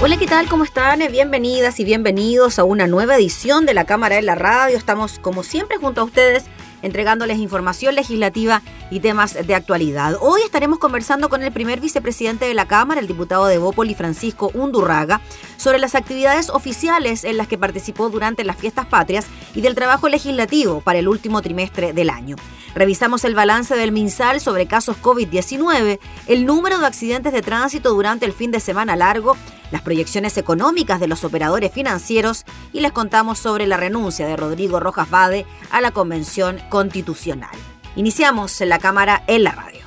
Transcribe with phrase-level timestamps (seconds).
[0.00, 0.48] Hola, ¿qué tal?
[0.48, 1.00] ¿Cómo están?
[1.10, 4.76] Bienvenidas y bienvenidos a una nueva edición de la Cámara de la Radio.
[4.76, 6.44] Estamos, como siempre, junto a ustedes
[6.82, 10.16] entregándoles información legislativa y temas de actualidad.
[10.20, 14.52] Hoy estaremos conversando con el primer vicepresidente de la Cámara, el diputado de Bópoli, Francisco
[14.54, 15.20] Undurraga,
[15.56, 20.08] sobre las actividades oficiales en las que participó durante las fiestas patrias y del trabajo
[20.08, 22.36] legislativo para el último trimestre del año.
[22.74, 28.24] Revisamos el balance del MinSal sobre casos COVID-19, el número de accidentes de tránsito durante
[28.24, 29.36] el fin de semana largo,
[29.70, 34.80] las proyecciones económicas de los operadores financieros y les contamos sobre la renuncia de Rodrigo
[34.80, 37.56] Rojas Vade a la Convención Constitucional.
[37.96, 39.78] Iniciamos en la Cámara en la radio.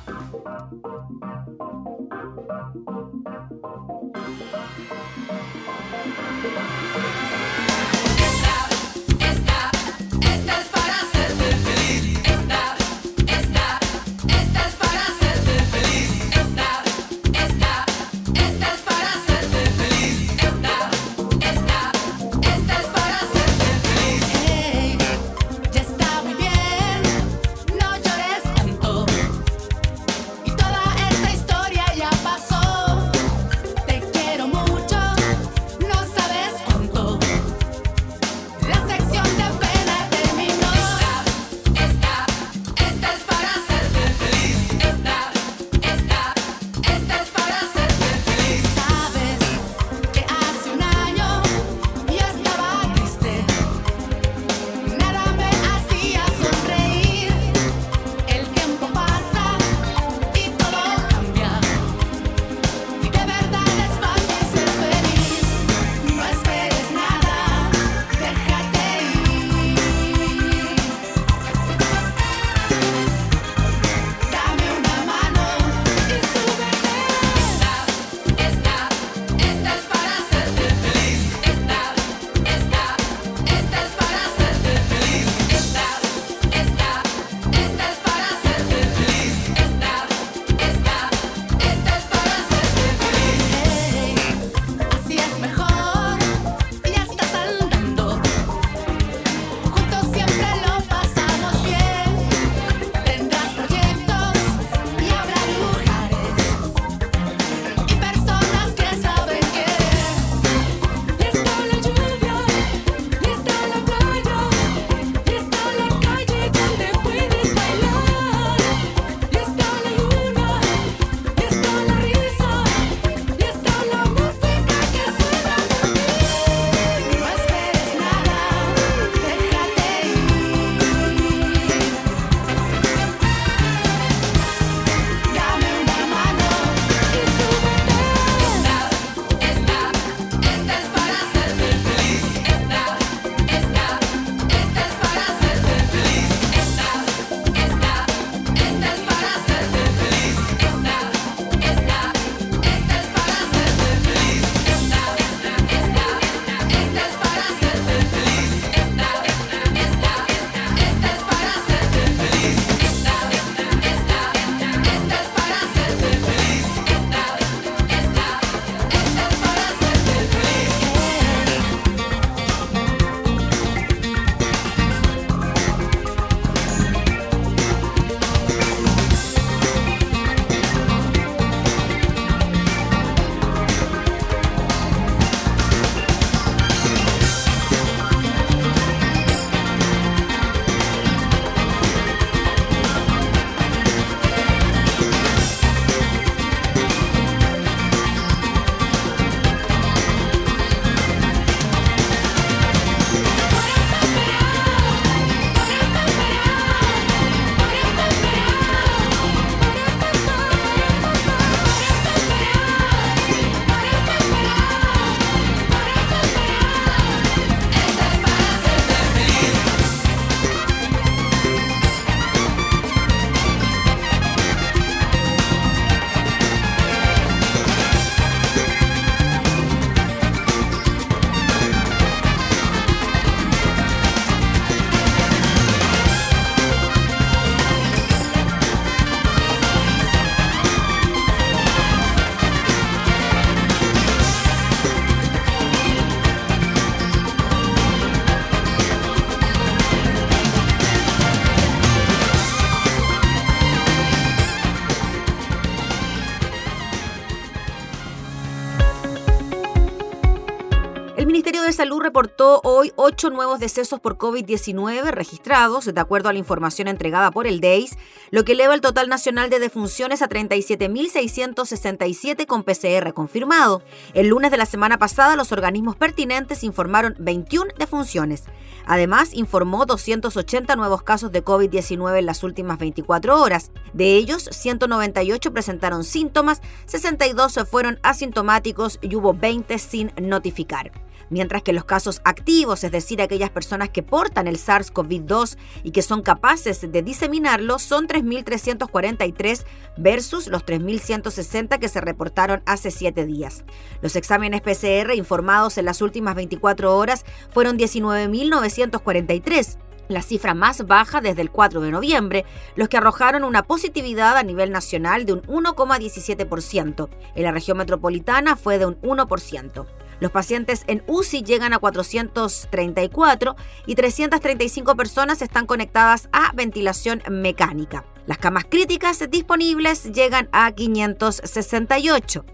[262.22, 267.48] Reportó hoy ocho nuevos decesos por COVID-19 registrados, de acuerdo a la información entregada por
[267.48, 267.98] el DEIS,
[268.30, 273.82] lo que eleva el total nacional de defunciones a 37.667 con PCR confirmado.
[274.14, 278.44] El lunes de la semana pasada, los organismos pertinentes informaron 21 defunciones.
[278.86, 283.72] Además, informó 280 nuevos casos de COVID-19 en las últimas 24 horas.
[283.94, 290.92] De ellos, 198 presentaron síntomas, 62 fueron asintomáticos y hubo 20 sin notificar
[291.32, 296.02] mientras que los casos activos, es decir, aquellas personas que portan el SARS-CoV-2 y que
[296.02, 299.64] son capaces de diseminarlo, son 3.343
[299.96, 303.64] versus los 3.160 que se reportaron hace siete días.
[304.02, 311.20] Los exámenes PCR informados en las últimas 24 horas fueron 19.943 la cifra más baja
[311.20, 312.44] desde el 4 de noviembre,
[312.76, 317.08] los que arrojaron una positividad a nivel nacional de un 1,17%.
[317.34, 319.86] En la región metropolitana fue de un 1%.
[320.22, 328.04] Los pacientes en UCI llegan a 434 y 335 personas están conectadas a ventilación mecánica.
[328.28, 332.44] Las camas críticas disponibles llegan a 568.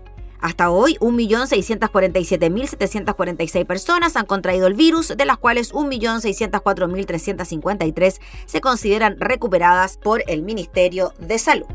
[0.40, 9.98] Hasta hoy, 1.647.746 personas han contraído el virus, de las cuales 1.604.353 se consideran recuperadas
[9.98, 11.66] por el Ministerio de Salud.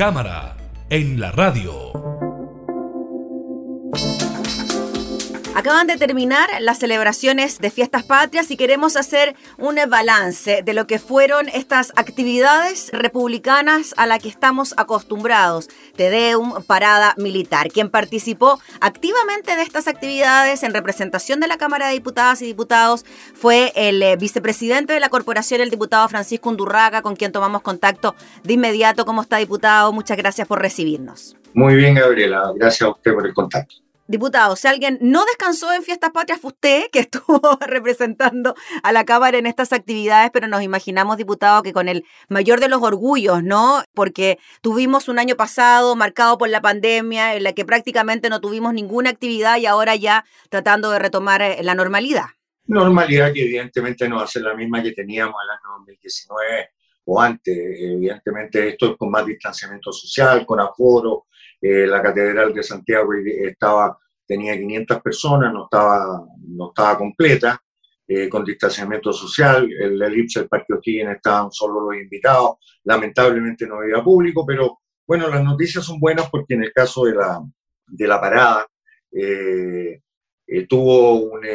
[0.00, 0.56] Cámara
[0.88, 1.79] en la radio.
[5.60, 10.86] Acaban de terminar las celebraciones de fiestas patrias y queremos hacer un balance de lo
[10.86, 15.68] que fueron estas actividades republicanas a las que estamos acostumbrados.
[15.96, 17.68] Tedeum, parada militar.
[17.68, 23.04] Quien participó activamente de estas actividades en representación de la Cámara de Diputadas y Diputados
[23.34, 28.14] fue el eh, vicepresidente de la corporación, el diputado Francisco Undurraga, con quien tomamos contacto
[28.44, 29.04] de inmediato.
[29.04, 29.92] ¿Cómo está, diputado?
[29.92, 31.36] Muchas gracias por recibirnos.
[31.52, 32.50] Muy bien, Gabriela.
[32.54, 33.89] Gracias a usted por el contacto.
[34.10, 39.04] Diputado, si alguien no descansó en Fiestas Patrias fue usted, que estuvo representando a la
[39.04, 43.44] Cámara en estas actividades, pero nos imaginamos, diputado, que con el mayor de los orgullos,
[43.44, 43.84] ¿no?
[43.94, 48.74] Porque tuvimos un año pasado marcado por la pandemia, en la que prácticamente no tuvimos
[48.74, 52.26] ninguna actividad y ahora ya tratando de retomar eh, la normalidad.
[52.64, 56.68] Normalidad que evidentemente no va a ser la misma que teníamos en el año 2019
[57.04, 57.56] o antes.
[57.56, 61.26] Evidentemente esto es con más distanciamiento social, con aforo,
[61.60, 67.62] eh, la Catedral de Santiago estaba, tenía 500 personas, no estaba, no estaba completa,
[68.08, 73.76] eh, con distanciamiento social, el elipse del Parque O'Higgins estaban solo los invitados, lamentablemente no
[73.76, 77.40] había público, pero bueno, las noticias son buenas porque en el caso de la,
[77.86, 78.66] de la parada
[79.12, 80.00] eh,
[80.68, 81.46] tuvo un,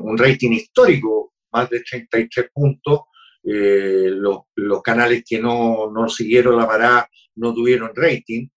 [0.00, 3.00] un, rating histórico, más de 33 puntos,
[3.42, 8.48] los, los, canales que no, no siguieron la parada no tuvieron rating,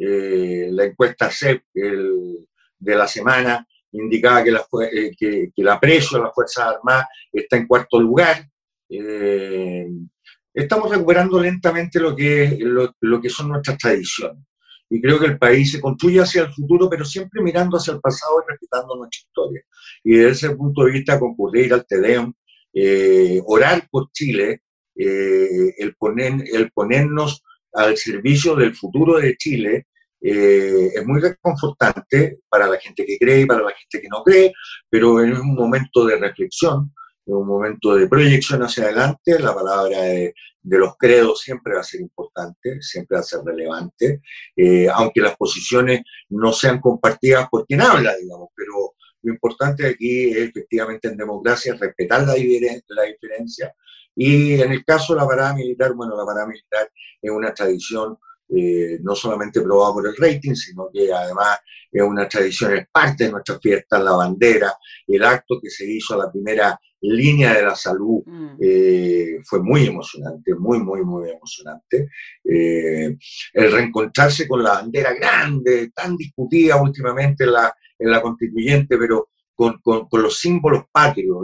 [0.00, 6.18] eh, la encuesta CEP de la semana indicaba que la, eh, que, que la precio
[6.18, 8.48] de las Fuerzas Armadas está en cuarto lugar.
[8.88, 9.88] Eh,
[10.54, 14.44] estamos recuperando lentamente lo que, lo, que son nuestras tradiciones.
[14.88, 18.00] Y creo que el país se construye hacia el futuro, pero siempre mirando hacia el
[18.00, 19.62] pasado y respetando nuestra historia.
[20.04, 22.32] Y desde ese punto de vista, concurrir al TEDEUM,
[23.44, 24.62] orar por Chile,
[24.94, 29.86] el, poner, el ponernos al servicio del futuro de Chile
[30.20, 34.22] eh, es muy reconfortante para la gente que cree y para la gente que no
[34.22, 34.52] cree,
[34.90, 36.92] pero es un momento de reflexión,
[37.24, 39.38] es un momento de proyección hacia adelante.
[39.38, 44.20] La palabra de, los credos siempre va a ser importante, siempre va a ser relevante,
[44.56, 50.30] eh, aunque las posiciones no sean compartidas por quien habla, digamos, pero lo importante aquí
[50.30, 53.74] es efectivamente en democracia respetar la, la diferencia
[54.20, 56.90] y en el caso de la parada militar, bueno, la parada militar
[57.22, 61.60] es una tradición eh, no solamente probada por el rating, sino que además
[61.92, 64.74] es una tradición, es parte de nuestra fiesta, la bandera,
[65.06, 68.56] el acto que se hizo a la primera línea de la salud mm.
[68.60, 72.08] eh, fue muy emocionante, muy, muy, muy emocionante.
[72.42, 73.16] Eh,
[73.52, 79.28] el reencontrarse con la bandera grande, tan discutida últimamente en la, en la constituyente, pero
[79.54, 81.36] con, con, con los símbolos patrios.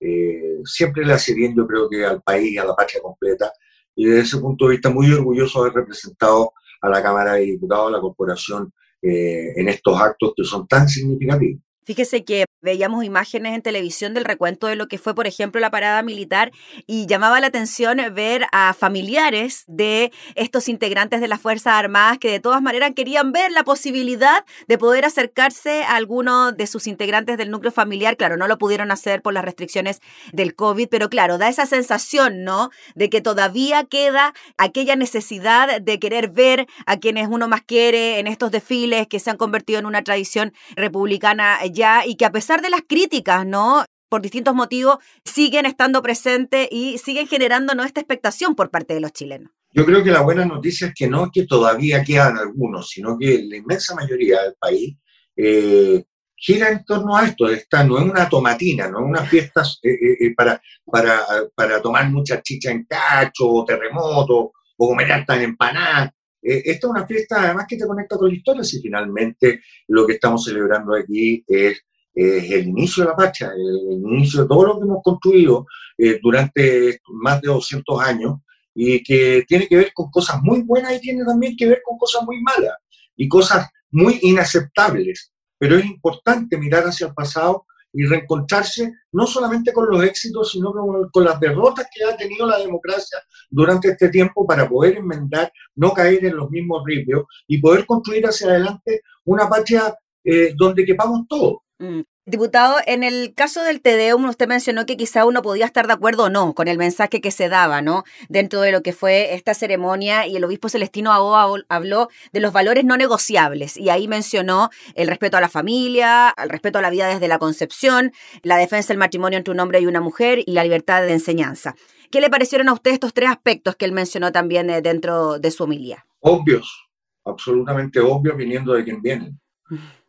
[0.00, 3.52] Eh, siempre le hace bien, yo creo que al país, a la patria completa,
[3.94, 7.42] y desde ese punto de vista muy orgulloso de haber representado a la Cámara de
[7.42, 11.62] Diputados, a la corporación, eh, en estos actos que son tan significativos.
[11.84, 15.70] Fíjese que veíamos imágenes en televisión del recuento de lo que fue, por ejemplo, la
[15.70, 16.52] parada militar
[16.86, 22.30] y llamaba la atención ver a familiares de estos integrantes de las Fuerzas Armadas que
[22.30, 27.38] de todas maneras querían ver la posibilidad de poder acercarse a alguno de sus integrantes
[27.38, 28.16] del núcleo familiar.
[28.16, 30.00] Claro, no lo pudieron hacer por las restricciones
[30.32, 32.70] del COVID, pero claro, da esa sensación, ¿no?
[32.94, 38.26] De que todavía queda aquella necesidad de querer ver a quienes uno más quiere en
[38.26, 42.70] estos desfiles que se han convertido en una tradición republicana y que a pesar de
[42.70, 43.84] las críticas, ¿no?
[44.10, 47.84] por distintos motivos, siguen estando presentes y siguen generando ¿no?
[47.84, 49.52] esta expectación por parte de los chilenos.
[49.72, 53.16] Yo creo que la buena noticia es que no es que todavía quedan algunos, sino
[53.16, 54.96] que la inmensa mayoría del país
[55.36, 56.02] eh,
[56.34, 57.48] gira en torno a esto.
[57.48, 61.20] Esta no es una tomatina, no es una fiesta eh, eh, para, para,
[61.54, 66.10] para, tomar mucha chicha en cacho, o terremoto, o comer harta empanadas.
[66.42, 70.14] Esta es una fiesta además que te conecta con la historia, si finalmente lo que
[70.14, 74.84] estamos celebrando aquí es, el inicio de la Pacha, el, inicio de todo lo que
[74.84, 78.38] hemos construido eh, durante más de 200 años
[78.74, 81.98] y que tiene que ver con cosas muy buenas y tiene también que ver con
[81.98, 82.74] cosas muy malas
[83.16, 85.32] y cosas muy inaceptables.
[85.58, 90.72] Pero es importante mirar hacia el pasado y reencontrarse no solamente con los éxitos, sino
[91.12, 93.18] con, las derrotas que ha tenido la democracia
[93.50, 98.26] durante este tiempo para poder enmendar, no caer en los mismos ríos y poder construir
[98.26, 101.58] hacia adelante una patria eh, donde quepamos todos.
[101.80, 102.02] Mm.
[102.26, 106.24] Diputado, en el caso del TDUM, usted mencionó que quizá uno podía estar de acuerdo
[106.24, 108.04] o no con el mensaje que se daba, ¿no?
[108.28, 112.52] Dentro de lo que fue esta ceremonia y el obispo Celestino Aoa habló de los
[112.52, 116.90] valores no negociables y ahí mencionó el respeto a la familia, el respeto a la
[116.90, 120.52] vida desde la concepción, la defensa del matrimonio entre un hombre y una mujer y
[120.52, 121.74] la libertad de enseñanza.
[122.12, 125.50] ¿Qué le parecieron a usted estos tres aspectos que él mencionó también eh, dentro de
[125.50, 126.06] su homilía?
[126.20, 126.86] Obvios,
[127.24, 129.40] absolutamente obvios viniendo de quien vienen.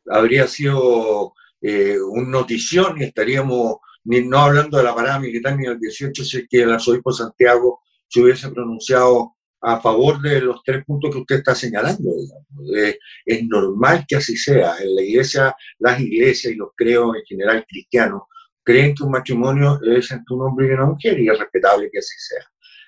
[0.07, 5.67] Habría sido eh, un notición y estaríamos ni no hablando de la parada militar ni
[5.67, 10.63] del 18 si es que el arzobispo Santiago se hubiese pronunciado a favor de los
[10.63, 12.09] tres puntos que usted está señalando.
[12.75, 14.73] Eh, es normal que así sea.
[14.81, 18.23] En la iglesia, las iglesias y los creo en general cristianos
[18.63, 21.99] creen que un matrimonio es entre un hombre y una mujer y es respetable que
[21.99, 22.43] así sea.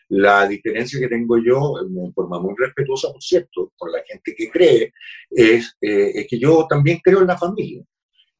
[0.10, 4.50] La diferencia que tengo yo, de forma muy respetuosa, por cierto, con la gente que
[4.50, 4.94] cree,
[5.30, 7.84] es, eh, es que yo también creo en la familia.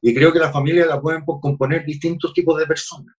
[0.06, 3.16] Y creo que la familia la pueden componer distintos tipos de personas.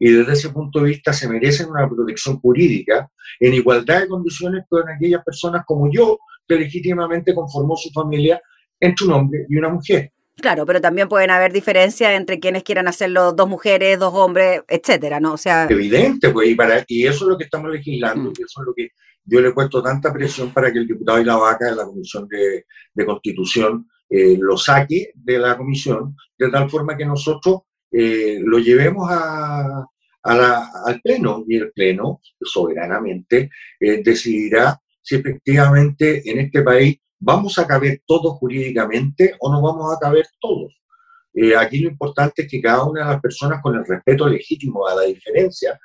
[0.00, 4.64] Y desde ese punto de vista se merecen una protección jurídica en igualdad de condiciones
[4.68, 8.42] con aquellas personas como yo, que legítimamente conformó su familia
[8.80, 10.10] entre un hombre y una mujer.
[10.40, 15.20] Claro, pero también pueden haber diferencias entre quienes quieran hacerlo dos mujeres, dos hombres, etcétera,
[15.20, 15.34] ¿no?
[15.34, 15.68] O sea.
[15.70, 18.34] Evidente, pues, y, para, y eso es lo que estamos legislando, mm.
[18.36, 18.88] y eso es lo que
[19.24, 21.84] yo le he puesto tanta presión para que el diputado y la vaca de la
[21.84, 23.86] Comisión de, de Constitución
[24.16, 31.00] eh, lo saque de la comisión, de tal forma que nosotros eh, lo llevemos al
[31.02, 38.02] Pleno y el Pleno soberanamente eh, decidirá si efectivamente en este país vamos a caber
[38.06, 40.72] todos jurídicamente o no vamos a caber todos.
[41.58, 44.94] aquí lo importante es que cada una de las personas, con el respeto legítimo a
[44.94, 45.76] la diferencia,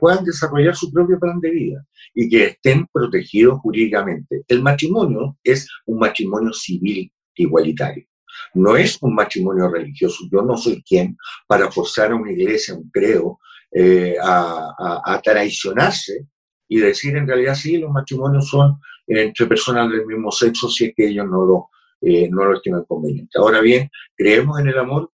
[0.00, 4.44] puedan desarrollar su propio plan de vida y que estén protegidos jurídicamente.
[4.48, 8.06] El matrimonio es un matrimonio civil igualitario.
[8.54, 10.24] No es un matrimonio religioso.
[10.30, 13.38] Yo no soy quien para forzar a una iglesia, un credo,
[13.72, 16.26] eh, a, traicionarse
[16.68, 20.94] y decir en realidad sí, los matrimonios son entre personas del mismo sexo si es
[20.96, 21.68] que ellos no lo,
[22.00, 23.38] eh, no lo estiman conveniente.
[23.38, 25.10] Ahora bien, creemos en el amor,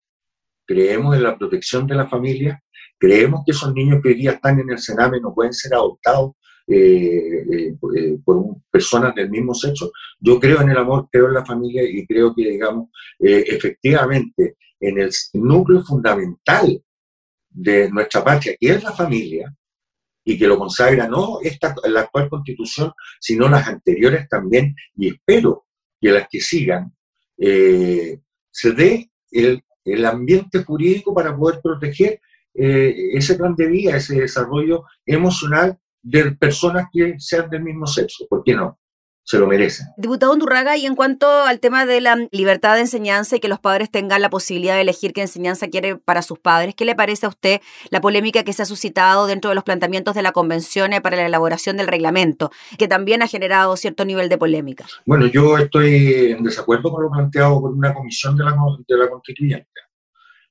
[0.65, 2.61] creemos en la protección de la familia,
[2.97, 6.31] creemos que esos niños que hoy día están en el Sename no pueden ser adoptados
[6.69, 9.89] eh, eh, eh, por personas del mismo sexo.
[10.19, 14.99] Yo creo en el amor, creo en la familia y creo que, digamos, efectivamente, en
[14.99, 16.83] el núcleo fundamental
[17.49, 19.55] de nuestra patria, que es la familia,
[20.25, 25.67] y que lo consagra no esta, la actual constitución, sino las anteriores también, y espero
[26.01, 26.93] que las que sigan,
[27.37, 32.19] se dé el, el, ambiente jurídico para poder proteger
[32.53, 38.25] ese plan de vida, ese desarrollo emocional de personas que sean del mismo sexo.
[38.29, 38.79] ¿Por qué no?
[39.23, 39.87] Se lo merecen.
[39.97, 43.59] Diputado Undurraga, y en cuanto al tema de la libertad de enseñanza y que los
[43.59, 47.25] padres tengan la posibilidad de elegir qué enseñanza quiere para sus padres, ¿qué le parece
[47.25, 50.91] a usted la polémica que se ha suscitado dentro de los planteamientos de la convención
[51.03, 54.85] para la elaboración del reglamento, que también ha generado cierto nivel de polémica?
[55.05, 58.55] Bueno, yo estoy en desacuerdo con lo planteado por una comisión de la,
[58.87, 59.67] de la constituyente.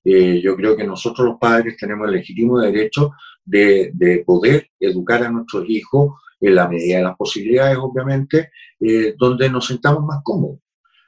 [0.04, 3.12] Eh, yo creo que nosotros los padres tenemos el legítimo derecho
[3.46, 9.48] de, poder educar a nuestros hijos en la medida de las posibilidades, obviamente, eh, donde
[9.48, 10.60] nos sentamos más cómodos.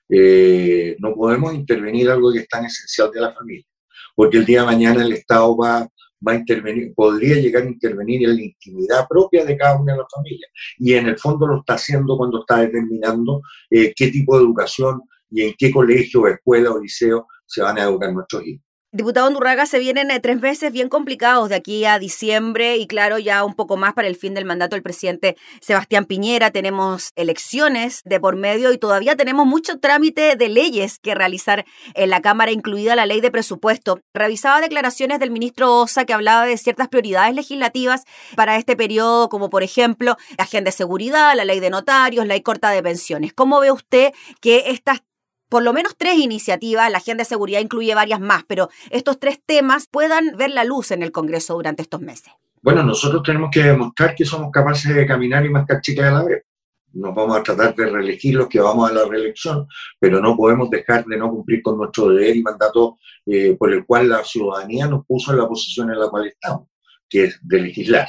[0.08, 3.66] Eh, no podemos intervenir algo que es tan esencial de la familia,
[4.14, 5.86] porque el día de mañana el Estado va,
[6.26, 9.98] va a intervenir, podría llegar a intervenir en la intimidad propia de cada una de
[9.98, 10.50] las familias.
[10.78, 15.02] Y en el fondo lo está haciendo cuando está determinando eh, qué tipo de educación
[15.30, 18.67] y en qué colegio, escuela o liceo se van a educar nuestros hijos.
[18.98, 23.20] Diputado Andurraga, se vienen eh, tres meses bien complicados de aquí a diciembre y claro,
[23.20, 26.50] ya un poco más para el fin del mandato del presidente Sebastián Piñera.
[26.50, 32.10] Tenemos elecciones de por medio y todavía tenemos mucho trámite de leyes que realizar en
[32.10, 34.00] la Cámara, incluida la ley de presupuesto.
[34.14, 38.02] Revisaba declaraciones del ministro Osa que hablaba de ciertas prioridades legislativas
[38.34, 42.34] para este periodo, como por ejemplo la agenda de seguridad, la ley de notarios, la
[42.34, 43.32] ley corta de pensiones.
[43.32, 45.02] ¿Cómo ve usted que estas
[45.48, 49.40] por lo menos tres iniciativas, la agenda de seguridad incluye varias más, pero estos tres
[49.44, 52.32] temas puedan ver la luz en el Congreso durante estos meses.
[52.60, 56.24] Bueno, nosotros tenemos que demostrar que somos capaces de caminar y mascar chicas a la
[56.24, 56.44] vez.
[56.92, 59.66] Nos vamos a tratar de reelegir los que vamos a la reelección,
[60.00, 63.84] pero no podemos dejar de no cumplir con nuestro deber y mandato eh, por el
[63.84, 66.68] cual la ciudadanía nos puso en la posición en la cual estamos,
[67.08, 68.08] que es de legislar.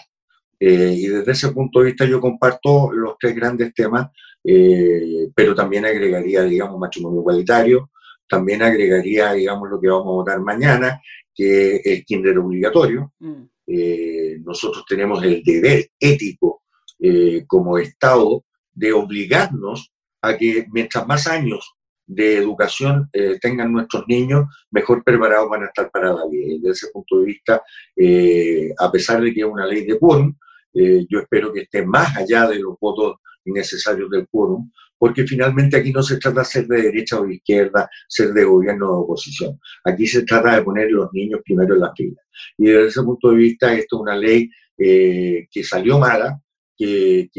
[0.60, 4.10] Eh, y desde ese punto de vista yo comparto los tres grandes temas
[4.52, 7.92] eh, pero también agregaría, digamos, matrimonio igualitario,
[8.28, 11.00] también agregaría, digamos, lo que vamos a votar mañana,
[11.36, 13.14] que es kinder obligatorio.
[13.20, 13.44] Mm.
[13.68, 16.64] Eh, nosotros tenemos el deber ético
[17.00, 19.92] eh, como Estado de obligarnos
[20.24, 21.76] a que mientras más años
[22.08, 23.08] de educación
[23.40, 26.54] tengan nuestros niños, mejor preparados van a estar para la vida.
[26.54, 27.62] Y desde ese punto de vista,
[28.80, 30.34] a pesar de que es una ley de quórum,
[30.74, 35.92] yo espero que esté más allá de los votos necesarios del quórum, porque finalmente aquí
[35.92, 39.04] no se trata de ser de derecha o de izquierda, ser de gobierno o de
[39.04, 39.60] oposición.
[39.86, 42.22] Aquí se trata de poner los niños primero en la fila.
[42.58, 46.40] Y desde ese punto de vista, esto es una ley eh, que salió mala,
[46.78, 47.30] que,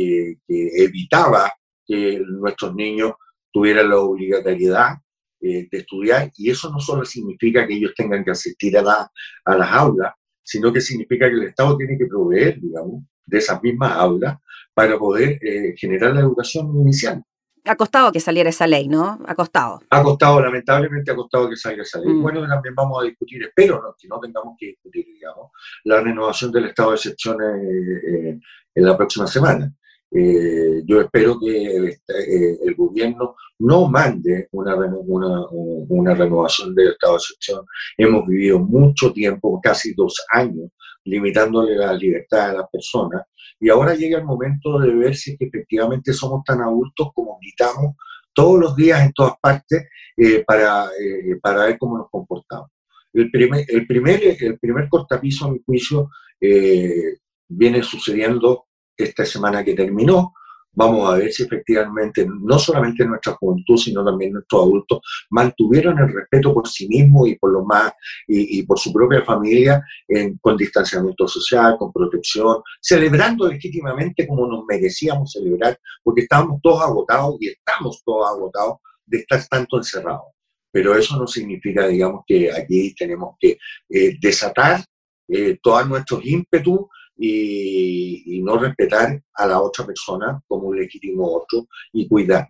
[0.48, 1.52] evitaba
[1.86, 3.12] que nuestros niños
[3.52, 4.96] tuvieran la obligatoriedad
[5.40, 9.10] eh, de estudiar y eso no solo significa que ellos tengan que asistir a, la,
[9.44, 13.62] a las aulas, sino que significa que el Estado tiene que proveer, digamos, de esas
[13.62, 14.36] mismas aulas
[14.74, 17.22] para poder eh, generar la educación inicial.
[17.64, 19.18] Ha costado que saliera esa ley, ¿no?
[19.26, 19.80] Ha costado.
[19.90, 22.14] Ha costado, lamentablemente ha costado que salga esa ley.
[22.14, 22.22] Mm.
[22.22, 25.50] Bueno, también vamos a discutir, espero no, que no tengamos que discutir, digamos,
[25.84, 28.38] la renovación del estado de excepción eh,
[28.74, 29.70] en la próxima semana.
[30.12, 31.96] Eh, yo espero que el,
[32.64, 37.64] el, gobierno no mande una, una, una, renovación del estado de excepción.
[37.96, 40.70] Hemos vivido mucho tiempo, casi dos años,
[41.04, 43.22] limitándole la libertad a las personas
[43.60, 47.94] y ahora llega el momento de ver si efectivamente somos tan adultos como gritamos
[48.32, 52.70] todos los días en todas partes eh, para, eh, para ver cómo nos comportamos.
[53.12, 57.18] El primer, el primer, el primer cortapiso, a mi juicio, eh,
[57.48, 60.32] viene sucediendo esta semana que terminó,
[60.72, 66.12] vamos a ver si efectivamente no solamente nuestra juventud, sino también nuestros adultos mantuvieron el
[66.12, 67.92] respeto por sí mismos y por lo más
[68.26, 69.82] y, por su propia familia
[70.40, 77.36] con distanciamiento social, con protección, celebrando legítimamente como nos merecíamos celebrar, porque estábamos todos agotados
[77.40, 80.32] y estamos todos agotados de estar tanto encerrados.
[80.72, 84.84] Pero eso no significa, digamos, que aquí tenemos que eh, desatar
[85.28, 86.80] eh, todos nuestros ímpetus
[87.20, 92.48] y, no respetar a la otra persona como un legítimo otro y cuidar.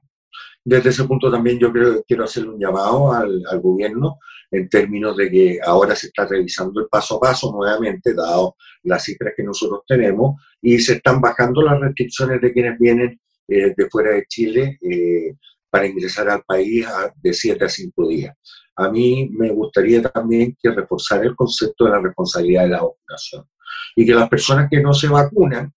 [0.65, 4.19] Desde ese punto también yo creo, quiero hacer un llamado al, al, gobierno
[4.51, 9.03] en términos de que ahora se está revisando el paso a paso nuevamente, dado las
[9.05, 13.91] cifras que nosotros tenemos, y se están bajando las restricciones de quienes vienen eh, de
[13.91, 15.35] fuera de Chile eh,
[15.69, 16.87] para ingresar al país
[17.21, 18.37] de 7 a 5 días.
[18.77, 23.45] A mí me gustaría también que reforzar el concepto de la responsabilidad de la vacunación
[23.97, 25.73] y que las personas que no se vacunan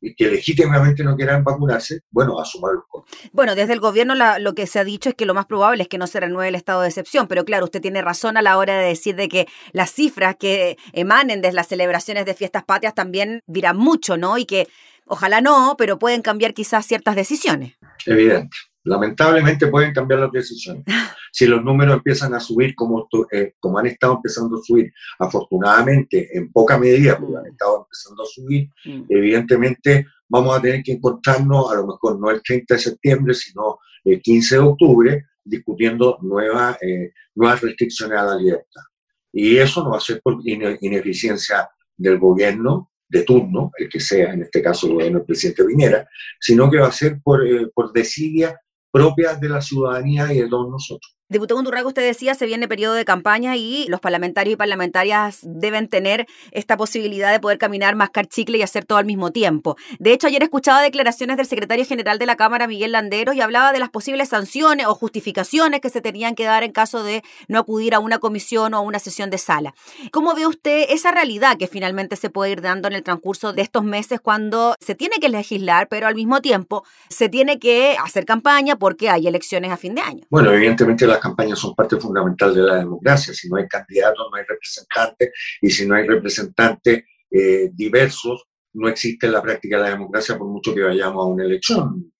[0.00, 3.18] y que legítimamente no quieran vacunarse, bueno, asuman los costos.
[3.32, 5.88] Bueno, desde el gobierno lo que se ha dicho es que lo más probable es
[5.88, 8.56] que no se renueve el estado de excepción, pero claro, usted tiene razón a la
[8.58, 12.94] hora de decir de que las cifras que emanen desde las celebraciones de fiestas patrias
[12.94, 14.38] también dirán mucho, ¿no?
[14.38, 14.68] Y que
[15.06, 17.76] ojalá no, pero pueden cambiar quizás ciertas decisiones.
[18.06, 18.56] Evidente.
[18.88, 20.84] Lamentablemente pueden cambiar las decisiones.
[21.30, 26.36] Si los números empiezan a subir como, eh, como han estado empezando a subir, afortunadamente
[26.36, 29.04] en poca medida, porque han estado empezando a subir, mm.
[29.10, 33.78] evidentemente vamos a tener que encontrarnos, a lo mejor no el 30 de septiembre, sino
[34.04, 38.82] el 15 de octubre, discutiendo nuevas, eh, nuevas restricciones a la libertad.
[39.30, 44.32] Y eso no va a ser por ineficiencia del gobierno de turno, el que sea,
[44.32, 46.08] en este caso el gobierno del presidente Piñera,
[46.40, 48.58] sino que va a ser por, eh, por desidia
[48.90, 51.17] propias de la ciudadanía y de todos nosotros.
[51.30, 55.86] Diputado Undurraga, usted decía, se viene periodo de campaña y los parlamentarios y parlamentarias deben
[55.86, 59.76] tener esta posibilidad de poder caminar, mascar chicle y hacer todo al mismo tiempo.
[59.98, 63.72] De hecho, ayer escuchaba declaraciones del secretario general de la Cámara, Miguel Landeros, y hablaba
[63.72, 67.58] de las posibles sanciones o justificaciones que se tenían que dar en caso de no
[67.58, 69.74] acudir a una comisión o a una sesión de sala.
[70.12, 73.60] ¿Cómo ve usted esa realidad que finalmente se puede ir dando en el transcurso de
[73.60, 78.24] estos meses cuando se tiene que legislar, pero al mismo tiempo se tiene que hacer
[78.24, 80.24] campaña porque hay elecciones a fin de año?
[80.30, 83.32] Bueno, evidentemente la campañas son parte fundamental de la democracia.
[83.34, 88.88] Si no hay candidatos, no hay representantes, y si no hay representantes eh, diversos, no
[88.88, 92.12] existe en la práctica la democracia por mucho que vayamos a una elección.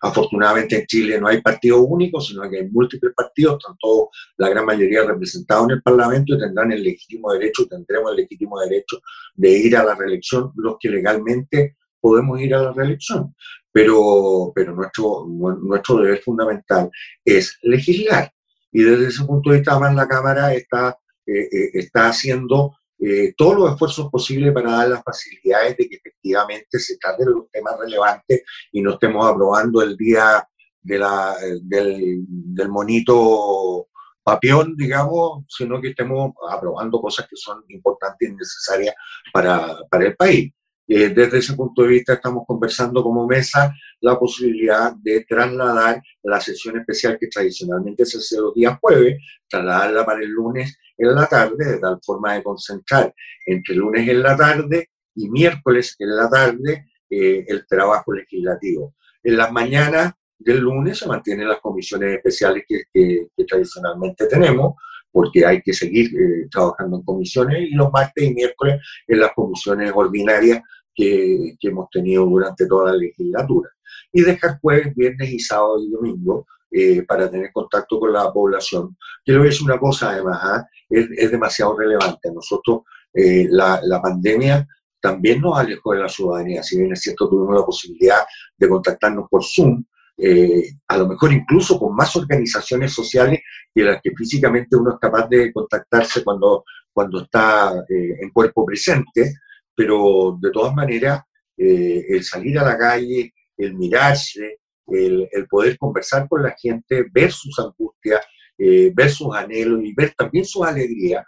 [0.00, 4.66] afortunadamente en Chile no hay partido único, sino que hay múltiples partidos, tanto la gran
[4.66, 9.00] mayoría representados en el Parlamento y tendrán el legítimo derecho, tendremos el legítimo derecho
[9.34, 13.34] de ir a la reelección los que legalmente podemos ir a la reelección
[13.72, 16.90] pero, pero nuestro, nuestro deber fundamental
[17.24, 18.32] es legislar.
[18.72, 23.34] Y desde ese punto de vista, además, la Cámara está, eh, eh, está haciendo eh,
[23.36, 27.50] todos los esfuerzos posibles para dar las facilidades de que efectivamente se trate de los
[27.52, 30.44] temas relevantes y no estemos aprobando el día
[30.82, 33.88] de la, del, del monito
[34.24, 38.94] papión, digamos, sino que estemos aprobando cosas que son importantes y necesarias
[39.32, 40.52] para, para el país.
[40.90, 46.40] Eh, desde ese punto de vista estamos conversando como mesa la posibilidad de trasladar la
[46.40, 51.26] sesión especial que tradicionalmente se hace los días jueves, trasladarla para el lunes en la
[51.26, 56.30] tarde, de tal forma de concentrar entre lunes en la tarde y miércoles en la
[56.30, 58.94] tarde eh, el trabajo legislativo.
[59.22, 64.74] En las mañanas del lunes se mantienen las comisiones especiales que, tradicionalmente tenemos,
[65.10, 69.32] porque hay que seguir eh, trabajando en comisiones, y los martes y miércoles en las
[69.32, 70.62] comisiones ordinarias
[70.98, 73.70] que, hemos tenido durante toda la legislatura.
[74.12, 78.96] Y dejar jueves, viernes y sábado y domingo eh, para tener contacto con la población.
[79.24, 80.66] Quiero decir una cosa además, ¿ah?
[80.88, 82.30] es, demasiado relevante.
[82.32, 82.82] Nosotros,
[83.12, 84.66] eh, la, la, pandemia
[85.00, 86.62] también nos alejó de la ciudadanía.
[86.62, 88.20] Si bien es cierto, tuvimos la posibilidad
[88.56, 89.84] de contactarnos por Zoom,
[90.20, 93.40] eh, a lo mejor incluso con más organizaciones sociales
[93.72, 98.66] que las que físicamente uno es capaz de contactarse cuando, cuando está eh, en cuerpo
[98.66, 99.34] presente,
[99.78, 101.22] pero de todas maneras,
[101.56, 107.30] eh, el salir a la calle, el mirarse, el, poder conversar con la gente, ver
[107.30, 108.20] sus angustias,
[108.58, 111.24] ver sus anhelos y ver también sus alegrías,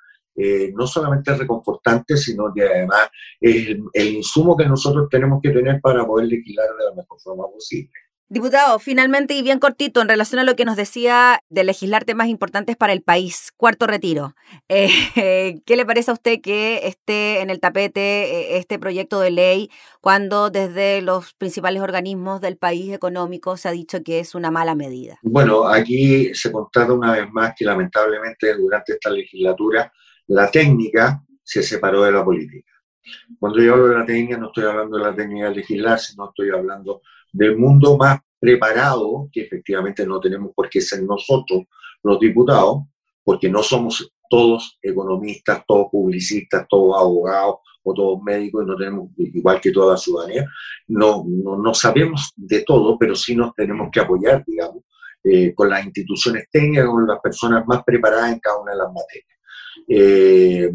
[0.75, 3.11] no solamente es reconfortante, sino que además
[3.41, 7.21] es el, el, insumo que nosotros tenemos que tener para poder legislar de la mejor
[7.21, 7.93] forma posible.
[8.33, 12.29] Diputado, finalmente y bien cortito, en relación a lo que nos decía de legislar temas
[12.29, 14.35] importantes para el país, cuarto retiro.
[15.17, 19.31] Eh, ¿Qué le parece a usted que esté en el tapete eh, este proyecto de
[19.33, 24.51] ley cuando desde los principales organismos del país económico se ha dicho que es una
[24.51, 25.19] mala medida?
[25.23, 29.93] Bueno, aquí se constata una vez más que lamentablemente durante esta legislatura
[30.29, 32.71] la técnica se separó de la política.
[33.39, 36.29] Cuando yo hablo de la técnica no estoy hablando de la técnica de legislar, sino
[36.29, 41.65] estoy hablando del mundo más preparado, que efectivamente no tenemos por qué ser nosotros
[42.03, 42.85] los diputados,
[43.23, 49.61] porque no somos todos economistas, todos publicistas, todos abogados o todos médicos, no tenemos, igual
[49.61, 50.47] que toda la ciudadanía,
[50.89, 54.85] no, no, sabemos de todo, pero sí nos tenemos que apoyar, digamos,
[55.25, 58.89] eh, con las instituciones técnicas, con las personas más preparadas en cada una de las
[58.89, 59.40] materias.
[59.89, 60.71] Eh,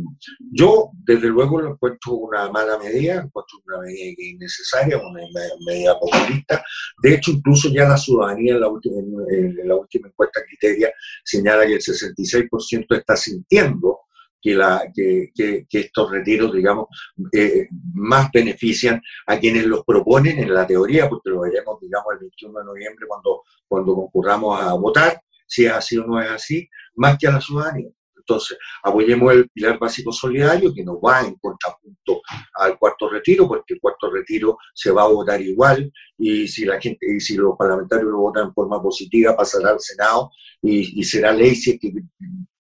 [0.51, 5.21] yo, desde luego, lo encuentro una mala medida, encuentro una medida innecesaria, una
[5.65, 6.63] medida populista.
[7.01, 8.97] De hecho, incluso ya la ciudadanía en la última,
[9.29, 10.91] en la última encuesta criteria
[11.23, 13.99] señala que el 66% está sintiendo
[14.45, 16.85] que, la, que, que, estos retiros, digamos,
[17.31, 22.19] eh, más benefician a quienes los proponen en la teoría, porque lo veremos, digamos, el
[22.19, 26.69] 21 de noviembre cuando, cuando concurramos a votar, si es así o no es así,
[26.95, 27.89] más que a la ciudadanía.
[28.27, 32.21] Entonces, apoyemos el pilar básico solidario que nos va en contrapunto
[32.55, 36.81] al cuarto retiro, porque el cuarto retiro se va a votar igual y si la
[36.81, 41.31] gente y si los parlamentarios lo votan en forma positiva pasará al Senado y, será
[41.31, 41.93] ley si es que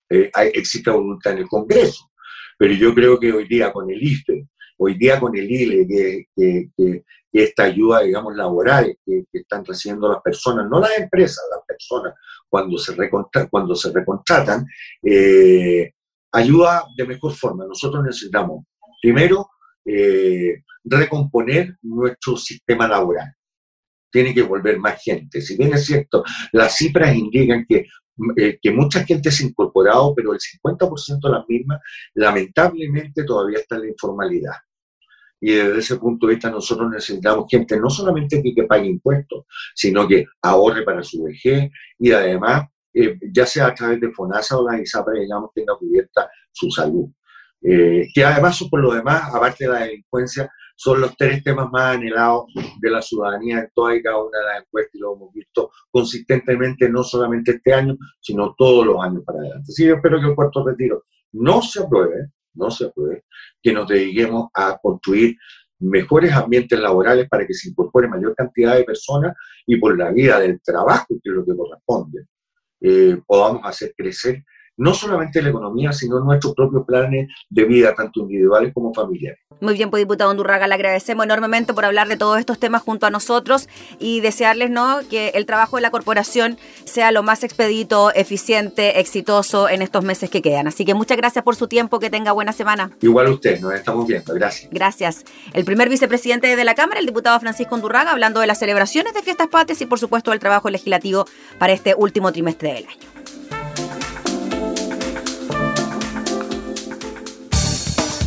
[0.09, 2.11] eh, exista voluntad en el Congreso.
[2.57, 4.47] Pero yo creo que hoy día con el IFE,
[4.77, 10.69] hoy día con el ILE, que, esta ayuda, digamos, laboral que, están recibiendo las personas,
[10.69, 12.13] no las empresas, las personas,
[12.49, 12.95] cuando se,
[13.49, 14.65] cuando se recontratan,
[15.03, 15.91] eh,
[16.31, 17.65] ayuda de mejor forma.
[17.65, 18.65] Nosotros necesitamos,
[19.01, 19.49] primero,
[19.85, 23.33] eh, recomponer nuestro sistema laboral.
[24.11, 25.41] Tiene que volver más gente.
[25.41, 27.85] Si bien es cierto, las cifras indican que,
[28.37, 31.79] eh, que mucha gente se ha incorporado, pero el 50% de las mismas,
[32.13, 34.55] lamentablemente, todavía está en la informalidad.
[35.47, 40.07] Y desde ese punto de vista nosotros necesitamos gente no solamente que, pague impuestos, sino
[40.07, 44.67] que ahorre para su vejez y además, eh, ya sea a través de FONASA o
[44.67, 47.11] la ISAPRE, digamos, tenga cubierta su salud.
[47.61, 51.95] Eh, que además, por lo demás, aparte de la delincuencia, son los tres temas más
[51.95, 52.45] anhelados
[52.81, 55.69] de la ciudadanía en toda y cada una de las encuestas y lo hemos visto
[55.91, 59.71] consistentemente, no solamente este año, sino todos los años para adelante.
[59.71, 61.03] Sí, yo espero que el cuarto retiro
[61.33, 63.25] no se apruebe, no se puede,
[63.61, 65.35] que nos dediquemos a construir
[65.79, 70.39] mejores ambientes laborales para que se incorpore mayor cantidad de personas y por la vía
[70.39, 72.25] del trabajo, que es lo que corresponde,
[72.81, 74.43] eh, podamos hacer crecer
[74.77, 79.39] no solamente la economía, sino nuestros propios planes de vida, tanto individuales como familiares.
[79.61, 83.05] Muy bien, pues diputado Undurraga, le agradecemos enormemente por hablar de todos estos temas junto
[83.05, 84.99] a nosotros y desearles ¿no?
[85.09, 90.29] que el trabajo de la corporación sea lo más expedito, eficiente, exitoso en estos meses
[90.29, 90.67] que quedan.
[90.67, 92.91] Así que muchas gracias por su tiempo, que tenga buena semana.
[93.01, 94.69] Igual usted, nos estamos viendo, gracias.
[94.71, 95.23] Gracias.
[95.53, 99.21] El primer vicepresidente de la Cámara, el diputado Francisco Undurraga, hablando de las celebraciones de
[99.21, 101.25] fiestas patrias y por supuesto del trabajo legislativo
[101.57, 103.15] para este último trimestre del año.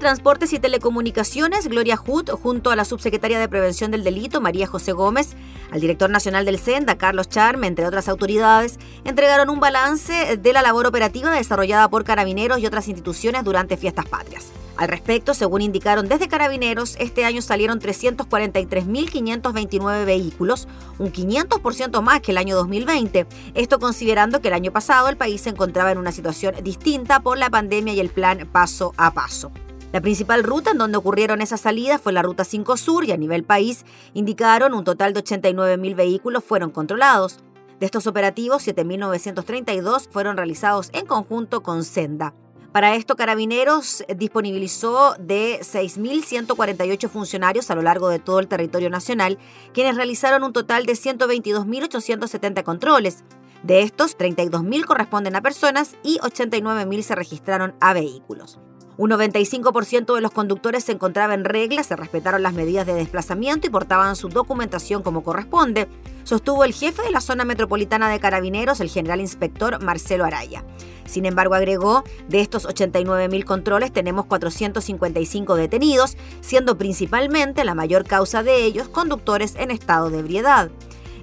[0.00, 4.92] Transportes y Telecomunicaciones, Gloria Hood, junto a la subsecretaria de Prevención del Delito, María José
[4.92, 5.36] Gómez,
[5.70, 10.62] al director nacional del SENDA, Carlos Charme, entre otras autoridades, entregaron un balance de la
[10.62, 14.46] labor operativa desarrollada por carabineros y otras instituciones durante fiestas patrias.
[14.78, 20.66] Al respecto, según indicaron desde Carabineros, este año salieron 343.529 vehículos,
[20.98, 23.26] un 500% más que el año 2020.
[23.54, 27.36] Esto considerando que el año pasado el país se encontraba en una situación distinta por
[27.36, 29.52] la pandemia y el plan paso a paso.
[29.92, 33.16] La principal ruta en donde ocurrieron esas salidas fue la Ruta 5 Sur y a
[33.16, 37.40] nivel país indicaron un total de 89.000 vehículos fueron controlados.
[37.80, 42.34] De estos operativos, 7.932 fueron realizados en conjunto con Senda.
[42.70, 49.38] Para esto, Carabineros disponibilizó de 6.148 funcionarios a lo largo de todo el territorio nacional,
[49.74, 53.24] quienes realizaron un total de 122.870 controles.
[53.64, 58.60] De estos, 32.000 corresponden a personas y 89.000 se registraron a vehículos.
[59.00, 63.66] Un 95% de los conductores se encontraba en regla, se respetaron las medidas de desplazamiento
[63.66, 65.88] y portaban su documentación como corresponde,
[66.22, 70.66] sostuvo el jefe de la zona metropolitana de carabineros, el general inspector Marcelo Araya.
[71.06, 78.42] Sin embargo, agregó, de estos 89.000 controles tenemos 455 detenidos, siendo principalmente la mayor causa
[78.42, 80.70] de ellos conductores en estado de ebriedad.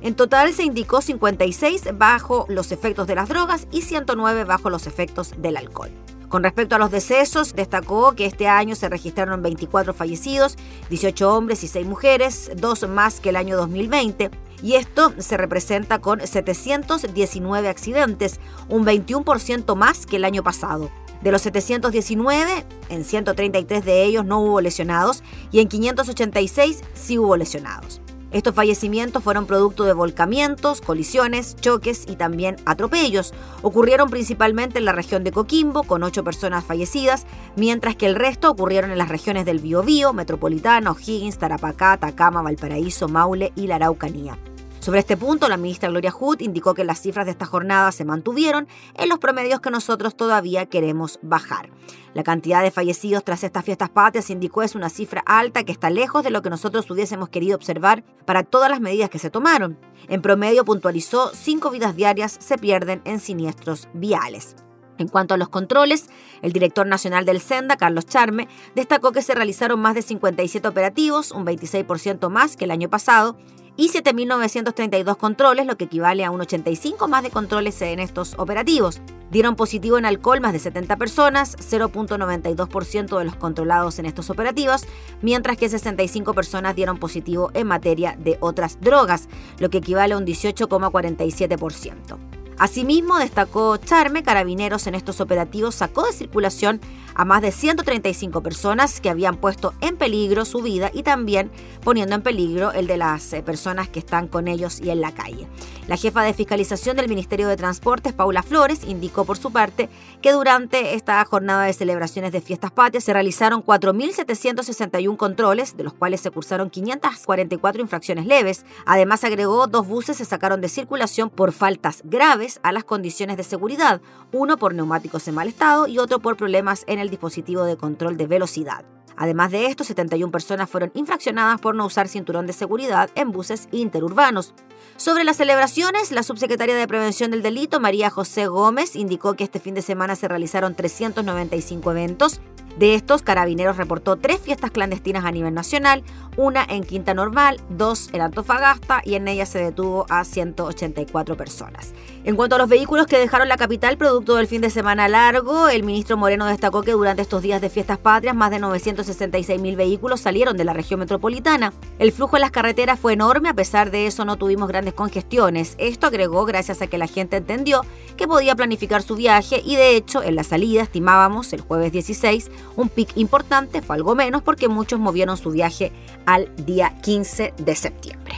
[0.02, 4.88] En total se indicó 56 bajo los efectos de las drogas y 109 bajo los
[4.88, 5.92] efectos del alcohol.
[6.30, 10.58] Con respecto a los decesos, destacó que este año se registraron 24 fallecidos,
[10.90, 14.32] 18 hombres y 6 mujeres, dos más que el año 2020.
[14.62, 20.90] Y esto se representa con 719 accidentes, un 21% más que el año pasado.
[21.22, 27.38] De los 719, en 133 de ellos no hubo lesionados y en 586 sí hubo
[27.38, 28.02] lesionados.
[28.32, 33.34] Estos fallecimientos fueron producto de volcamientos, colisiones, choques y también atropellos.
[33.62, 37.26] Ocurrieron principalmente en la región de Coquimbo, con ocho personas fallecidas,
[37.56, 43.08] mientras que el resto ocurrieron en las regiones del Biobío, Metropolitano, Higgins, Tarapacá, Atacama, Valparaíso,
[43.08, 44.38] Maule y la Araucanía.
[44.80, 48.06] Sobre este punto, la ministra Gloria Hood indicó que las cifras de esta jornada se
[48.06, 51.70] mantuvieron en los promedios que nosotros todavía queremos bajar.
[52.14, 55.90] La cantidad de fallecidos tras estas fiestas patrias indicó es una cifra alta que está
[55.90, 59.78] lejos de lo que nosotros hubiésemos querido observar para todas las medidas que se tomaron.
[60.08, 64.56] En promedio, puntualizó, cinco vidas diarias se pierden en siniestros viales.
[64.98, 66.10] En cuanto a los controles,
[66.42, 71.32] el director nacional del Senda, Carlos Charme, destacó que se realizaron más de 57 operativos,
[71.32, 73.38] un 26% más que el año pasado,
[73.78, 79.00] y 7.932 controles, lo que equivale a un 85 más de controles en estos operativos.
[79.30, 84.86] Dieron positivo en alcohol más de 70 personas, 0.92% de los controlados en estos operativos,
[85.22, 90.18] mientras que 65 personas dieron positivo en materia de otras drogas, lo que equivale a
[90.18, 92.18] un 18,47%.
[92.60, 96.82] Asimismo, destacó Charme, Carabineros en estos operativos sacó de circulación
[97.18, 101.52] a más de 135 personas que habían puesto en peligro su vida y también
[101.84, 105.12] poniendo en peligro el de las eh, personas que están con ellos y en la
[105.12, 105.48] calle.
[105.88, 109.90] La jefa de fiscalización del Ministerio de Transportes, Paula Flores, indicó por su parte
[110.22, 115.94] que durante esta jornada de celebraciones de fiestas patrias se realizaron 4.761 controles, de los
[115.94, 118.66] cuales se cursaron 544 infracciones leves.
[118.86, 123.44] Además, agregó, dos buses se sacaron de circulación por faltas graves a las condiciones de
[123.44, 124.02] seguridad,
[124.32, 128.18] uno por neumáticos en mal estado y otro por problemas en el dispositivo de control
[128.18, 128.86] de velocidad.
[129.20, 133.68] Además de esto, 71 personas fueron infraccionadas por no usar cinturón de seguridad en buses
[133.72, 134.54] interurbanos.
[134.96, 139.60] Sobre las celebraciones, la subsecretaria de Prevención del Delito, María José Gómez, indicó que este
[139.60, 142.42] fin de semana se realizaron 395 eventos.
[142.78, 146.04] De estos, Carabineros reportó tres fiestas clandestinas a nivel nacional,
[146.38, 151.94] una en Quinta Normal, dos en Antofagasta y en ella se detuvo a 184 personas.
[152.24, 155.68] En cuanto a los vehículos que dejaron la capital producto del fin de semana largo,
[155.68, 159.76] el ministro Moreno destacó que durante estos días de fiestas patrias más de 966 mil
[159.76, 161.74] vehículos salieron de la región metropolitana.
[162.00, 165.76] El flujo en las carreteras fue enorme, a pesar de eso no tuvimos grandes congestiones.
[165.80, 167.82] Esto agregó gracias a que la gente entendió
[168.16, 172.52] que podía planificar su viaje y de hecho en la salida estimábamos el jueves 16
[172.76, 175.92] un pic importante, fue algo menos porque muchos movieron su viaje
[176.28, 178.36] al día 15 de septiembre.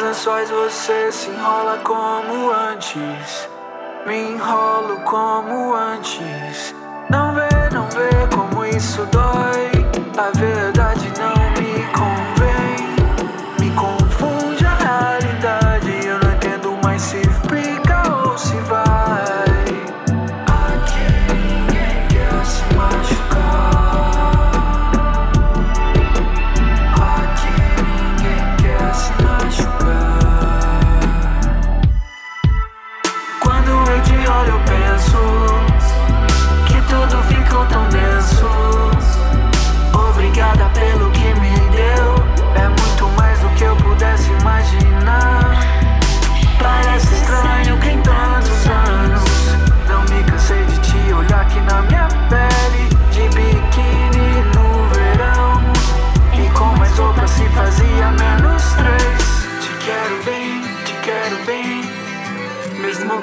[0.00, 3.48] Lençóis você se enrola como antes.
[4.04, 6.74] Me enrolo como antes.
[7.08, 9.70] Não vê, não vê como isso dói.
[10.18, 10.77] A verdade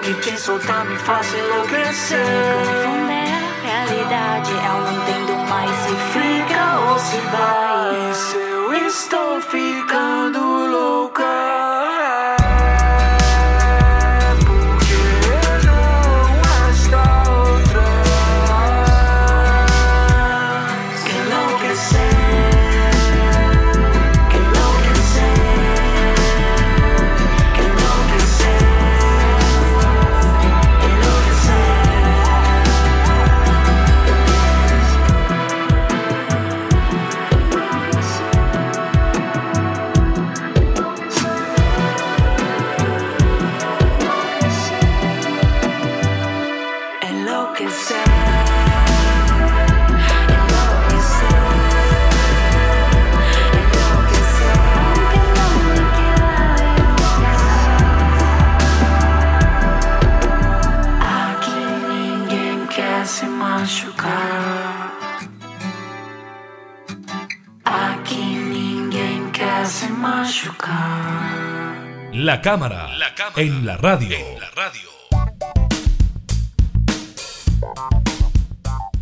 [0.06, 2.20] Que quem soltar me faça enlouquecer.
[2.54, 8.12] Confunde a realidade, eu não entendo mais se fica ou se vai.
[8.12, 9.85] E se eu estou ficando
[72.46, 72.92] La cámara,
[73.38, 74.16] en la radio.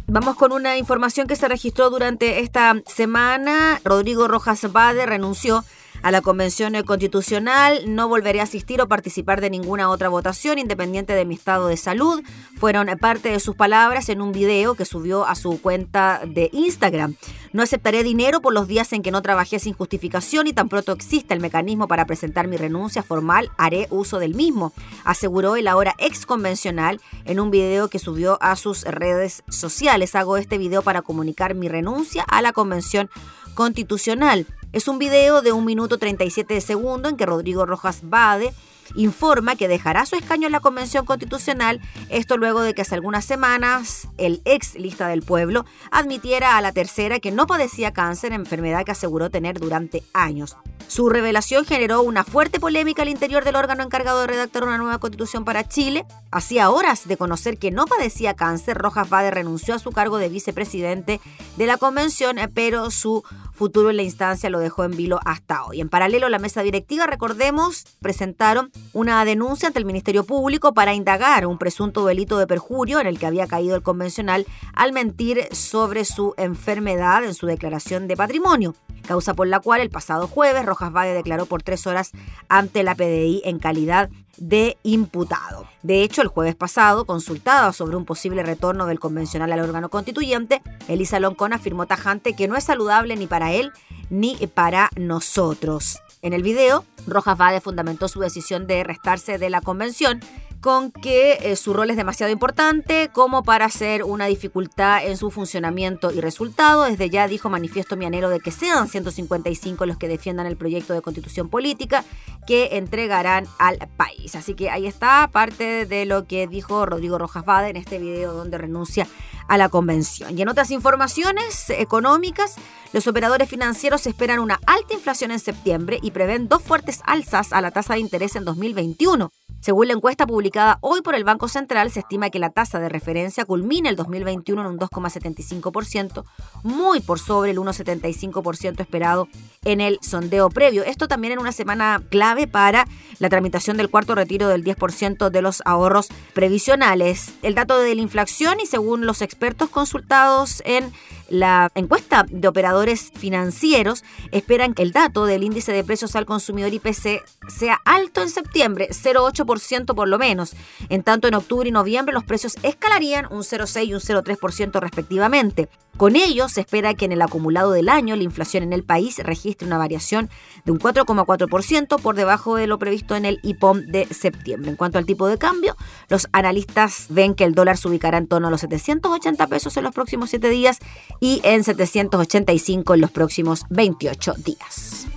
[0.07, 3.81] Vamos con una información que se registró durante esta semana.
[3.83, 5.65] Rodrigo Rojas Bade renunció
[6.03, 7.81] a la Convención Constitucional.
[7.87, 11.77] No volveré a asistir o participar de ninguna otra votación independiente de mi estado de
[11.77, 12.21] salud.
[12.57, 17.15] Fueron parte de sus palabras en un video que subió a su cuenta de Instagram.
[17.53, 20.91] No aceptaré dinero por los días en que no trabajé sin justificación y tan pronto
[20.91, 24.73] exista el mecanismo para presentar mi renuncia formal, haré uso del mismo,
[25.05, 30.15] aseguró el ahora ex convencional en un video que subió a sus redes sociales.
[30.15, 33.09] Hago este video para comunicar mi renuncia a la Convención
[33.53, 34.47] Constitucional.
[34.73, 38.55] Es un video de un minuto 37 de segundo en que Rodrigo Rojas Bade
[38.95, 43.25] informa que dejará su escaño en la Convención Constitucional, esto luego de que hace algunas
[43.25, 48.85] semanas el ex lista del pueblo admitiera a la tercera que no padecía cáncer, enfermedad
[48.85, 50.55] que aseguró tener durante años.
[50.87, 54.99] Su revelación generó una fuerte polémica al interior del órgano encargado de redactar una nueva
[54.99, 56.05] constitución para Chile.
[56.29, 60.29] Hacía horas de conocer que no padecía cáncer, Rojas Bade renunció a su cargo de
[60.29, 61.21] vicepresidente
[61.57, 63.23] de la convención, pero su
[63.53, 65.81] futuro en la instancia lo dejó en vilo hasta hoy.
[65.81, 71.45] En paralelo, la mesa directiva, recordemos, presentaron una denuncia ante el Ministerio Público para indagar
[71.45, 76.05] un presunto delito de perjurio en el que había caído el convencional al mentir sobre
[76.05, 78.75] su enfermedad en su declaración de patrimonio,
[79.07, 82.11] causa por la cual el pasado jueves Rojas Bade declaró por tres horas
[82.49, 85.67] ante la PDI en calidad de imputado.
[85.83, 90.61] De hecho, el jueves pasado, consultada sobre un posible retorno del convencional al órgano constituyente,
[90.87, 93.71] Elisa Loncón afirmó tajante que no es saludable ni para él
[94.09, 96.02] ni para nosotros.
[96.23, 100.21] En el video, Rojas Vade fundamentó su decisión de restarse de la convención
[100.63, 105.29] con que eh, su rol es demasiado importante como para ser una dificultad en su
[105.29, 106.85] funcionamiento y resultado.
[106.85, 110.93] Desde ya dijo manifiesto mi anhelo de que sean 155 los que defiendan el proyecto
[110.93, 112.05] de constitución política
[112.47, 114.35] que entregarán al país.
[114.35, 118.31] Así que ahí está parte de lo que dijo Rodrigo Rojas Bade en este video
[118.31, 119.05] donde renuncia
[119.49, 120.37] a la convención.
[120.37, 122.55] Y en otras informaciones económicas,
[122.93, 127.59] los operadores financieros esperan una alta inflación en septiembre y prevén dos fuertes alzas a
[127.59, 129.29] la tasa de interés en 2021.
[129.63, 132.89] Según la encuesta publicada hoy por el Banco Central, se estima que la tasa de
[132.89, 136.25] referencia culmina el 2021 en un 2,75%,
[136.63, 139.29] muy por sobre el 1,75% esperado
[139.63, 140.83] en el sondeo previo.
[140.83, 142.85] Esto también en una semana clave para
[143.19, 147.33] la tramitación del cuarto retiro del 10% de los ahorros previsionales.
[147.41, 150.91] El dato de la inflación y según los expertos consultados en
[151.29, 156.73] la encuesta de operadores financieros esperan que el dato del índice de precios al consumidor
[156.73, 160.55] IPC sea alto en septiembre, 0,8% por lo menos.
[160.89, 165.69] En tanto, en octubre y noviembre los precios escalarían un 0,6 y un 0,3% respectivamente.
[165.97, 169.19] Con ello, se espera que en el acumulado del año la inflación en el país
[169.19, 170.27] registre una variación
[170.65, 174.71] de un 4,4% por debajo de lo previsto en el IPOM de septiembre.
[174.71, 175.77] En cuanto al tipo de cambio,
[176.09, 179.83] los analistas ven que el dólar se ubicará en torno a los 780 pesos en
[179.83, 180.79] los próximos 7 días
[181.23, 185.07] y en 785 en los próximos 28 días.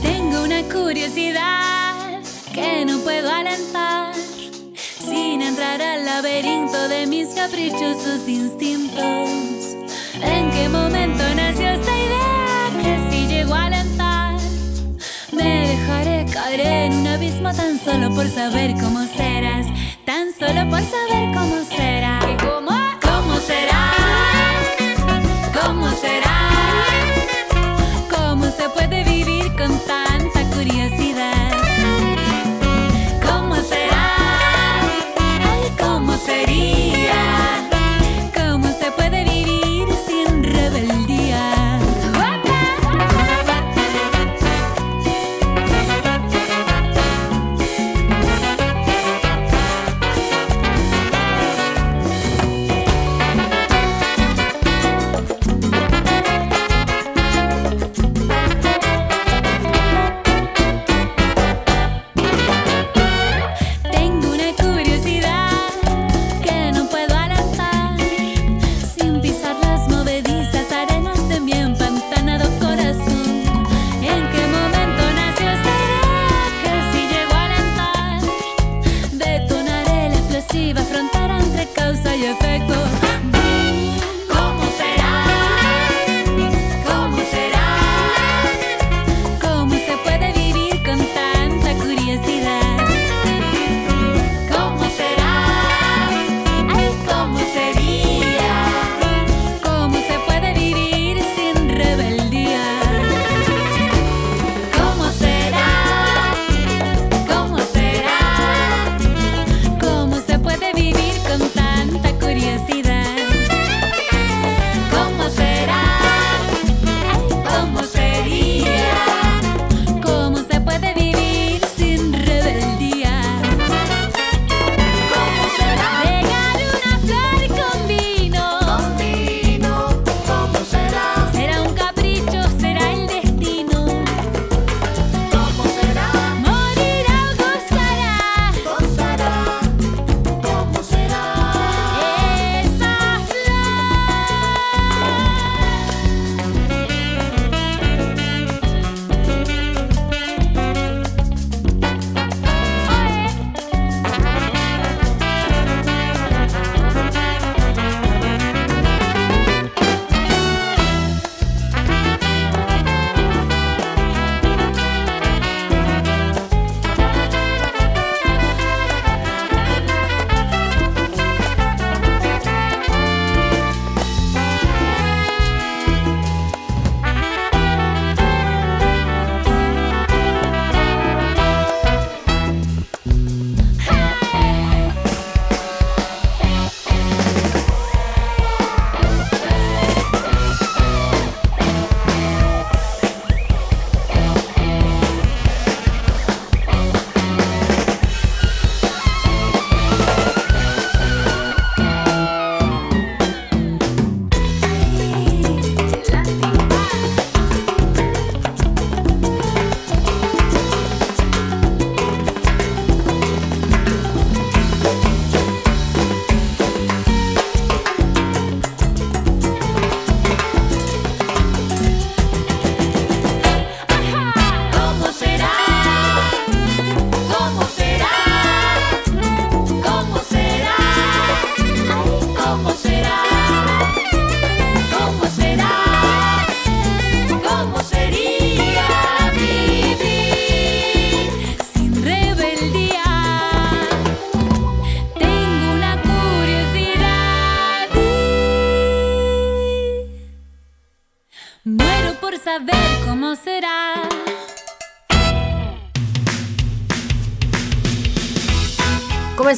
[0.00, 4.14] Tengo una curiosidad que no puedo alentar
[5.00, 9.28] sin entrar al laberinto de mis caprichosos instintos.
[10.22, 11.03] ¿En qué momento
[15.44, 19.66] me dejaré caer en un abismo tan solo por saber cómo serás,
[20.04, 22.18] tan solo por saber cómo será?
[22.40, 22.72] ¿Cómo?
[23.02, 24.03] ¿Cómo será?